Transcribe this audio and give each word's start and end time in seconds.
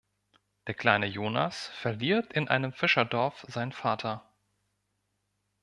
Der 0.65 0.73
kleine 0.73 1.05
Jonas 1.05 1.67
verliert 1.79 2.33
in 2.33 2.47
einem 2.47 2.73
Fischerdorf 2.73 3.45
seinen 3.47 3.71
Vater. 3.71 4.27